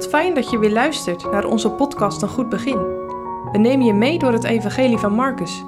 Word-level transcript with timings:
Wat 0.00 0.08
fijn 0.08 0.34
dat 0.34 0.50
je 0.50 0.58
weer 0.58 0.70
luistert 0.70 1.30
naar 1.30 1.44
onze 1.44 1.70
podcast 1.70 2.22
Een 2.22 2.28
Goed 2.28 2.48
Begin. 2.48 2.78
We 3.52 3.58
nemen 3.58 3.86
je 3.86 3.92
mee 3.92 4.18
door 4.18 4.32
het 4.32 4.44
Evangelie 4.44 4.98
van 4.98 5.12
Marcus 5.12 5.62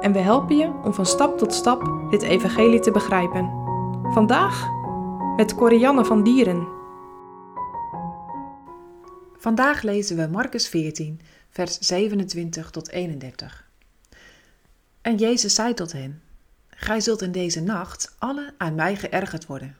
en 0.00 0.12
we 0.12 0.18
helpen 0.18 0.56
je 0.56 0.72
om 0.84 0.94
van 0.94 1.06
stap 1.06 1.38
tot 1.38 1.54
stap 1.54 2.10
dit 2.10 2.22
Evangelie 2.22 2.80
te 2.80 2.90
begrijpen. 2.90 3.50
Vandaag 4.12 4.68
met 5.36 5.54
Corianne 5.54 6.04
van 6.04 6.22
Dieren. 6.22 6.68
Vandaag 9.36 9.82
lezen 9.82 10.16
we 10.16 10.26
Marcus 10.26 10.68
14, 10.68 11.20
vers 11.48 11.78
27 11.78 12.70
tot 12.70 12.90
31. 12.90 13.68
En 15.00 15.16
Jezus 15.16 15.54
zei 15.54 15.74
tot 15.74 15.92
hen: 15.92 16.22
Gij 16.68 17.00
zult 17.00 17.22
in 17.22 17.32
deze 17.32 17.60
nacht 17.60 18.14
alle 18.18 18.54
aan 18.58 18.74
mij 18.74 18.96
geërgerd 18.96 19.46
worden. 19.46 19.76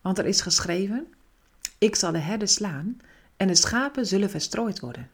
Want 0.00 0.18
er 0.18 0.26
is 0.26 0.40
geschreven: 0.40 1.06
ik 1.82 1.96
zal 1.96 2.12
de 2.12 2.18
herden 2.18 2.48
slaan 2.48 2.96
en 3.36 3.46
de 3.46 3.54
schapen 3.54 4.06
zullen 4.06 4.30
verstrooid 4.30 4.80
worden. 4.80 5.10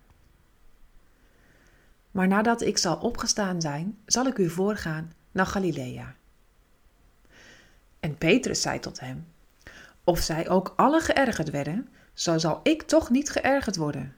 Maar 2.11 2.29
nadat 2.29 2.61
ik 2.61 2.79
zal 2.79 2.97
opgestaan 2.97 3.61
zijn, 3.61 3.99
zal 4.07 4.27
ik 4.27 4.39
u 4.39 4.51
voorgaan 4.51 5.13
naar 5.33 5.47
Galilea. 5.47 6.15
En 8.01 8.19
Petrus 8.19 8.61
zei 8.61 8.81
tot 8.81 9.01
hem: 9.01 9.27
Of 10.05 10.19
zij 10.19 10.49
ook 10.49 10.73
alle 10.77 11.01
geërgerd 11.01 11.51
werden, 11.51 11.89
zo 12.15 12.39
zal 12.39 12.61
ik 12.63 12.83
toch 12.83 13.11
niet 13.11 13.31
geërgerd 13.31 13.77
worden. 13.77 14.17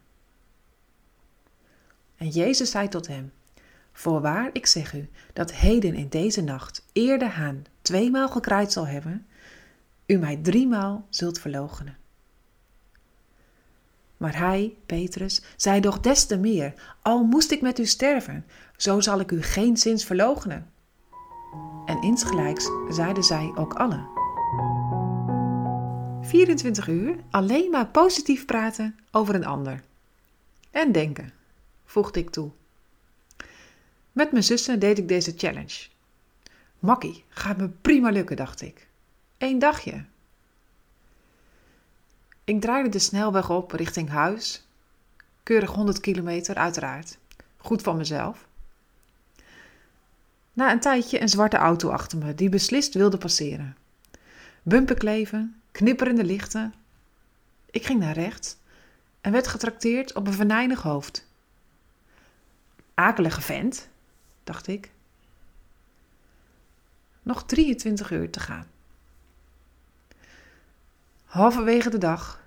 En 2.17 2.29
Jezus 2.29 2.71
zei 2.71 2.89
tot 2.89 3.07
hem: 3.07 3.33
Voorwaar, 3.93 4.51
ik 4.53 4.67
zeg 4.67 4.95
u, 4.95 5.09
dat 5.33 5.53
heden 5.53 5.95
in 5.95 6.09
deze 6.09 6.43
nacht, 6.43 6.87
eer 6.93 7.19
de 7.19 7.29
haan 7.29 7.65
tweemaal 7.83 8.29
gekraaid 8.29 8.73
zal 8.73 8.87
hebben, 8.87 9.27
u 10.07 10.17
mij 10.17 10.37
driemaal 10.37 11.07
zult 11.09 11.39
verloochenen. 11.39 12.00
Maar 14.21 14.39
hij, 14.39 14.77
Petrus, 14.87 15.43
zei 15.57 15.81
doch 15.81 16.01
des 16.01 16.27
te 16.27 16.39
meer: 16.39 16.75
Al 17.03 17.25
moest 17.25 17.51
ik 17.51 17.61
met 17.61 17.79
u 17.79 17.87
sterven, 17.87 18.45
zo 18.77 19.01
zal 19.01 19.21
ik 19.21 19.31
u 19.31 19.43
geen 19.43 19.77
zins 19.77 20.05
verloochenen. 20.05 20.71
En 21.85 22.03
insgelijks 22.03 22.71
zeiden 22.89 23.23
zij 23.23 23.53
ook 23.55 23.75
allen. 23.75 24.09
24 26.23 26.89
uur 26.89 27.17
alleen 27.31 27.71
maar 27.71 27.87
positief 27.87 28.45
praten 28.45 28.99
over 29.11 29.35
een 29.35 29.47
ander. 29.47 29.83
En 30.71 30.93
denken, 30.93 31.33
voegde 31.85 32.21
ik 32.21 32.31
toe. 32.31 32.51
Met 34.13 34.33
mijn 34.33 34.45
zussen 34.45 34.79
deed 34.79 34.99
ik 34.99 35.09
deze 35.09 35.33
challenge. 35.37 35.89
Makkie, 36.79 37.25
gaat 37.29 37.57
me 37.57 37.69
prima 37.69 38.11
lukken, 38.11 38.37
dacht 38.37 38.63
ik. 38.63 38.89
Eén 39.39 39.59
dagje, 39.59 40.05
ik 42.51 42.61
draaide 42.61 42.89
de 42.89 42.99
snelweg 42.99 43.51
op 43.51 43.73
richting 43.73 44.09
huis. 44.09 44.67
Keurig 45.43 45.71
100 45.71 46.01
kilometer, 46.01 46.55
uiteraard. 46.55 47.19
Goed 47.57 47.83
van 47.83 47.97
mezelf. 47.97 48.47
Na 50.53 50.73
een 50.73 50.81
tijdje 50.81 51.21
een 51.21 51.29
zwarte 51.29 51.57
auto 51.57 51.91
achter 51.91 52.19
me 52.19 52.35
die 52.35 52.49
beslist 52.49 52.95
wilde 52.95 53.19
passeren. 53.19 53.77
Bumpen 54.63 54.99
kleven, 54.99 55.61
knipperende 55.73 56.25
lichten. 56.25 56.75
Ik 57.71 57.87
ging 57.87 58.01
naar 58.01 58.15
rechts 58.15 58.57
en 59.21 59.33
werd 59.33 59.47
getrakteerd 59.47 60.15
op 60.15 60.27
een 60.27 60.33
venijnig 60.33 60.83
hoofd. 60.83 61.27
Akelige 62.95 63.41
vent, 63.41 63.89
dacht 64.45 64.67
ik. 64.67 64.91
Nog 67.23 67.45
23 67.45 68.11
uur 68.11 68.31
te 68.31 68.41
gaan. 68.41 68.67
Halverwege 71.25 71.91
de 71.91 71.99
dag 71.99 72.40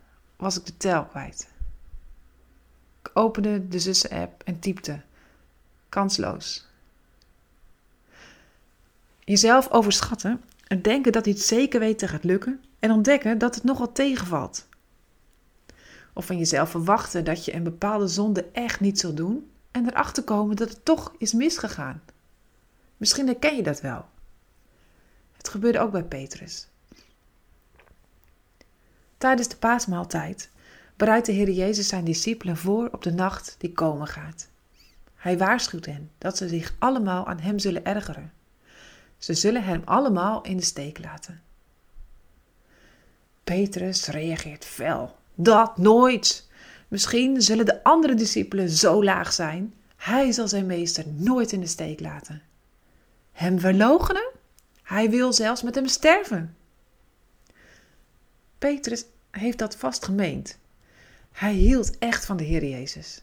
was 0.43 0.57
ik 0.57 0.65
de 0.65 0.77
tel 0.77 1.05
kwijt. 1.05 1.47
Ik 3.01 3.11
opende 3.13 3.67
de 3.67 3.79
zussen-app 3.79 4.43
en 4.43 4.59
typte: 4.59 5.01
kansloos. 5.89 6.67
Jezelf 9.19 9.71
overschatten 9.71 10.41
en 10.67 10.81
denken 10.81 11.11
dat 11.11 11.25
iets 11.25 11.47
zeker 11.47 11.79
weten 11.79 12.09
gaat 12.09 12.23
lukken 12.23 12.63
en 12.79 12.91
ontdekken 12.91 13.37
dat 13.37 13.55
het 13.55 13.63
nogal 13.63 13.91
tegenvalt. 13.91 14.67
Of 16.13 16.25
van 16.25 16.37
jezelf 16.37 16.69
verwachten 16.69 17.25
dat 17.25 17.45
je 17.45 17.53
een 17.53 17.63
bepaalde 17.63 18.07
zonde 18.07 18.45
echt 18.51 18.79
niet 18.79 18.99
zult 18.99 19.17
doen 19.17 19.51
en 19.71 19.87
erachter 19.87 20.23
komen 20.23 20.55
dat 20.55 20.69
het 20.69 20.85
toch 20.85 21.15
is 21.17 21.33
misgegaan. 21.33 22.01
Misschien 22.97 23.27
herken 23.27 23.55
je 23.55 23.63
dat 23.63 23.81
wel. 23.81 24.05
Het 25.31 25.49
gebeurde 25.49 25.79
ook 25.79 25.91
bij 25.91 26.03
Petrus. 26.03 26.67
Tijdens 29.23 29.47
de 29.47 29.55
paasmaaltijd 29.55 30.49
bereidt 30.97 31.25
de 31.25 31.31
Heer 31.31 31.49
Jezus 31.49 31.87
zijn 31.87 32.03
discipelen 32.03 32.57
voor 32.57 32.89
op 32.91 33.03
de 33.03 33.11
nacht 33.11 33.55
die 33.57 33.71
komen 33.71 34.07
gaat. 34.07 34.47
Hij 35.15 35.37
waarschuwt 35.37 35.85
hen 35.85 36.11
dat 36.17 36.37
ze 36.37 36.47
zich 36.47 36.75
allemaal 36.79 37.27
aan 37.27 37.39
hem 37.39 37.59
zullen 37.59 37.85
ergeren. 37.85 38.33
Ze 39.17 39.33
zullen 39.33 39.63
hem 39.63 39.81
allemaal 39.85 40.41
in 40.41 40.57
de 40.57 40.63
steek 40.63 40.99
laten. 40.99 41.41
Petrus 43.43 44.07
reageert 44.07 44.65
fel. 44.65 45.15
Dat 45.35 45.77
nooit! 45.77 46.49
Misschien 46.87 47.41
zullen 47.41 47.65
de 47.65 47.83
andere 47.83 48.13
discipelen 48.13 48.69
zo 48.69 49.03
laag 49.03 49.33
zijn, 49.33 49.73
hij 49.95 50.31
zal 50.31 50.47
zijn 50.47 50.65
meester 50.65 51.03
nooit 51.07 51.51
in 51.51 51.59
de 51.59 51.67
steek 51.67 51.99
laten. 51.99 52.41
Hem 53.31 53.59
verloochenen? 53.59 54.31
Hij 54.81 55.09
wil 55.09 55.33
zelfs 55.33 55.61
met 55.61 55.75
hem 55.75 55.87
sterven. 55.87 56.55
Petrus 58.57 59.05
heeft 59.39 59.57
dat 59.57 59.75
vast 59.75 60.05
gemeend. 60.05 60.57
Hij 61.31 61.53
hield 61.53 61.97
echt 61.97 62.25
van 62.25 62.37
de 62.37 62.43
Heer 62.43 62.65
Jezus. 62.65 63.21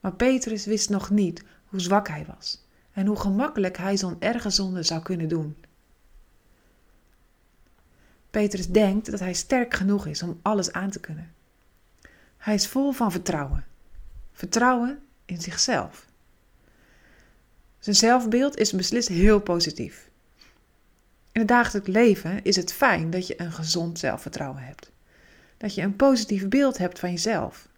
Maar 0.00 0.12
Petrus 0.12 0.66
wist 0.66 0.88
nog 0.90 1.10
niet 1.10 1.44
hoe 1.66 1.80
zwak 1.80 2.08
hij 2.08 2.26
was 2.36 2.64
en 2.92 3.06
hoe 3.06 3.20
gemakkelijk 3.20 3.76
hij 3.76 3.96
zo'n 3.96 4.16
erge 4.18 4.50
zonde 4.50 4.82
zou 4.82 5.02
kunnen 5.02 5.28
doen. 5.28 5.56
Petrus 8.30 8.68
denkt 8.68 9.10
dat 9.10 9.20
hij 9.20 9.32
sterk 9.32 9.74
genoeg 9.74 10.06
is 10.06 10.22
om 10.22 10.38
alles 10.42 10.72
aan 10.72 10.90
te 10.90 11.00
kunnen. 11.00 11.32
Hij 12.36 12.54
is 12.54 12.68
vol 12.68 12.92
van 12.92 13.10
vertrouwen. 13.12 13.64
Vertrouwen 14.32 15.02
in 15.24 15.40
zichzelf. 15.40 16.06
Zijn 17.78 17.96
zelfbeeld 17.96 18.56
is 18.56 18.72
beslist 18.72 19.08
heel 19.08 19.40
positief. 19.40 20.10
In 21.32 21.40
het 21.40 21.48
dagelijks 21.48 21.88
leven 21.88 22.44
is 22.44 22.56
het 22.56 22.72
fijn 22.72 23.10
dat 23.10 23.26
je 23.26 23.40
een 23.40 23.52
gezond 23.52 23.98
zelfvertrouwen 23.98 24.62
hebt. 24.62 24.90
Dat 25.58 25.74
je 25.74 25.82
een 25.82 25.96
positief 25.96 26.48
beeld 26.48 26.78
hebt 26.78 26.98
van 26.98 27.10
jezelf. 27.10 27.68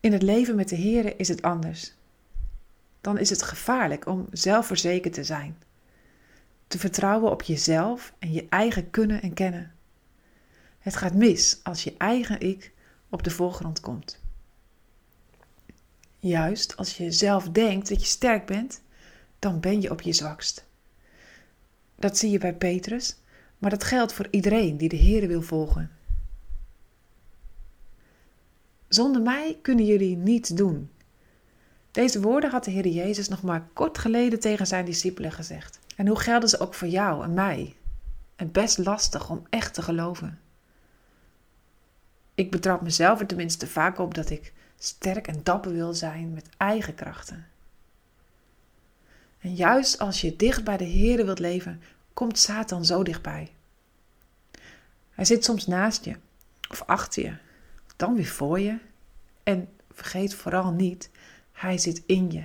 In 0.00 0.12
het 0.12 0.22
leven 0.22 0.56
met 0.56 0.68
de 0.68 0.76
Heer 0.76 1.20
is 1.20 1.28
het 1.28 1.42
anders. 1.42 1.94
Dan 3.00 3.18
is 3.18 3.30
het 3.30 3.42
gevaarlijk 3.42 4.06
om 4.06 4.26
zelfverzekerd 4.32 5.14
te 5.14 5.24
zijn. 5.24 5.56
Te 6.66 6.78
vertrouwen 6.78 7.30
op 7.30 7.42
jezelf 7.42 8.12
en 8.18 8.32
je 8.32 8.46
eigen 8.48 8.90
kunnen 8.90 9.22
en 9.22 9.34
kennen. 9.34 9.74
Het 10.78 10.96
gaat 10.96 11.14
mis 11.14 11.60
als 11.62 11.84
je 11.84 11.94
eigen 11.98 12.40
ik 12.40 12.72
op 13.08 13.22
de 13.22 13.30
voorgrond 13.30 13.80
komt. 13.80 14.20
Juist 16.18 16.76
als 16.76 16.96
je 16.96 17.12
zelf 17.12 17.48
denkt 17.48 17.88
dat 17.88 18.00
je 18.00 18.06
sterk 18.06 18.46
bent, 18.46 18.80
dan 19.38 19.60
ben 19.60 19.80
je 19.80 19.90
op 19.90 20.00
je 20.00 20.12
zwakst. 20.12 20.64
Dat 21.94 22.18
zie 22.18 22.30
je 22.30 22.38
bij 22.38 22.54
Petrus, 22.54 23.16
maar 23.66 23.78
dat 23.78 23.88
geldt 23.88 24.12
voor 24.12 24.26
iedereen 24.30 24.76
die 24.76 24.88
de 24.88 24.96
Heer 24.96 25.28
wil 25.28 25.42
volgen. 25.42 25.90
Zonder 28.88 29.22
mij 29.22 29.58
kunnen 29.62 29.84
jullie 29.84 30.16
niets 30.16 30.48
doen. 30.48 30.90
Deze 31.90 32.20
woorden 32.20 32.50
had 32.50 32.64
de 32.64 32.70
Heer 32.70 32.86
Jezus 32.86 33.28
nog 33.28 33.42
maar 33.42 33.68
kort 33.72 33.98
geleden 33.98 34.40
tegen 34.40 34.66
zijn 34.66 34.84
discipelen 34.84 35.32
gezegd. 35.32 35.78
En 35.96 36.06
hoe 36.06 36.18
gelden 36.18 36.48
ze 36.48 36.58
ook 36.58 36.74
voor 36.74 36.88
jou 36.88 37.24
en 37.24 37.34
mij? 37.34 37.76
En 38.36 38.52
best 38.52 38.78
lastig 38.78 39.30
om 39.30 39.46
echt 39.50 39.74
te 39.74 39.82
geloven. 39.82 40.40
Ik 42.34 42.50
betrap 42.50 42.80
mezelf 42.80 43.20
er 43.20 43.26
tenminste 43.26 43.66
vaak 43.66 43.98
op 43.98 44.14
dat 44.14 44.30
ik 44.30 44.52
sterk 44.78 45.26
en 45.26 45.40
dapper 45.42 45.72
wil 45.72 45.94
zijn 45.94 46.32
met 46.32 46.48
eigen 46.56 46.94
krachten. 46.94 47.46
En 49.38 49.54
juist 49.54 49.98
als 49.98 50.20
je 50.20 50.36
dicht 50.36 50.64
bij 50.64 50.76
de 50.76 50.84
Heer 50.84 51.24
wilt 51.24 51.38
leven, 51.38 51.82
komt 52.12 52.38
Satan 52.38 52.84
zo 52.84 53.02
dichtbij. 53.02 53.55
Hij 55.16 55.24
zit 55.24 55.44
soms 55.44 55.66
naast 55.66 56.04
je 56.04 56.16
of 56.70 56.82
achter 56.82 57.22
je, 57.22 57.36
dan 57.96 58.14
weer 58.14 58.26
voor 58.26 58.60
je. 58.60 58.78
En 59.42 59.68
vergeet 59.92 60.34
vooral 60.34 60.72
niet, 60.72 61.10
hij 61.52 61.78
zit 61.78 62.02
in 62.06 62.30
je. 62.30 62.44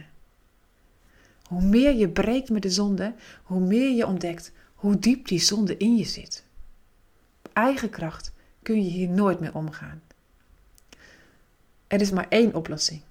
Hoe 1.47 1.61
meer 1.61 1.93
je 1.93 2.09
breekt 2.09 2.49
met 2.49 2.61
de 2.61 2.69
zonde, 2.69 3.13
hoe 3.43 3.59
meer 3.59 3.95
je 3.95 4.07
ontdekt 4.07 4.51
hoe 4.81 4.99
diep 4.99 5.27
die 5.27 5.39
zonde 5.39 5.77
in 5.77 5.97
je 5.97 6.03
zit. 6.03 6.43
Op 7.41 7.49
eigen 7.53 7.89
kracht 7.89 8.31
kun 8.63 8.83
je 8.83 8.89
hier 8.89 9.09
nooit 9.09 9.39
mee 9.39 9.53
omgaan. 9.53 10.01
Er 11.87 12.01
is 12.01 12.11
maar 12.11 12.27
één 12.29 12.55
oplossing. 12.55 13.01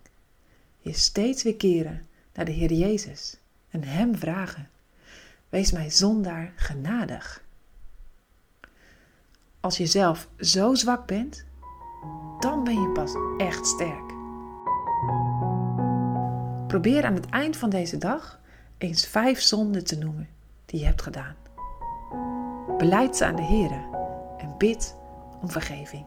Je 0.78 0.92
steeds 0.92 1.42
weer 1.42 1.56
keren 1.56 2.06
naar 2.34 2.44
de 2.44 2.52
Heer 2.52 2.72
Jezus 2.72 3.36
en 3.68 3.84
Hem 3.84 4.16
vragen. 4.16 4.68
Wees 5.48 5.72
mij 5.72 5.90
zondaar 5.90 6.52
genadig. 6.56 7.42
Als 9.60 9.76
je 9.76 9.86
zelf 9.86 10.28
zo 10.38 10.74
zwak 10.74 11.06
bent, 11.06 11.44
pas 12.94 13.12
echt 13.36 13.66
sterk. 13.66 14.14
Probeer 16.66 17.04
aan 17.04 17.14
het 17.14 17.28
eind 17.28 17.56
van 17.56 17.70
deze 17.70 17.98
dag 17.98 18.40
eens 18.78 19.06
vijf 19.06 19.40
zonden 19.40 19.84
te 19.84 19.98
noemen 19.98 20.28
die 20.66 20.80
je 20.80 20.86
hebt 20.86 21.02
gedaan. 21.02 21.34
Beleid 22.78 23.16
ze 23.16 23.24
aan 23.24 23.36
de 23.36 23.42
Heer 23.42 23.70
en 24.38 24.54
bid 24.58 24.96
om 25.40 25.50
vergeving. 25.50 26.04